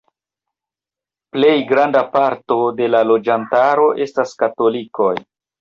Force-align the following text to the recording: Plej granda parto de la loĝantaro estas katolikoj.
Plej 1.35 1.51
granda 1.73 2.01
parto 2.17 2.57
de 2.81 2.89
la 2.97 3.05
loĝantaro 3.13 3.87
estas 4.07 4.37
katolikoj. 4.45 5.15